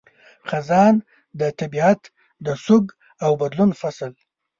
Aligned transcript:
خزان– 0.49 0.95
د 1.39 1.41
طبیعت 1.59 2.01
د 2.45 2.47
سوګ 2.65 2.85
او 3.25 3.31
بدلون 3.41 3.71
فصل 3.79 4.11